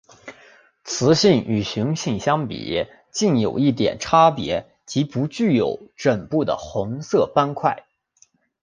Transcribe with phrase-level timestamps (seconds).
[0.83, 7.85] 雌性与雄性相比近有一点差别即不具有枕部的红色斑块。